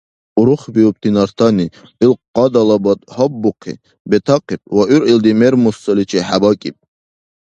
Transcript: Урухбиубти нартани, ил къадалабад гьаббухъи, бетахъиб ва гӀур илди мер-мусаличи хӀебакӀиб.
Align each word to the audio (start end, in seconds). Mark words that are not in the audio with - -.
Урухбиубти 0.39 1.09
нартани, 1.15 1.67
ил 2.05 2.13
къадалабад 2.33 2.99
гьаббухъи, 3.15 3.75
бетахъиб 4.09 4.61
ва 4.75 4.83
гӀур 4.89 5.03
илди 5.11 5.31
мер-мусаличи 5.39 6.19
хӀебакӀиб. 6.27 6.77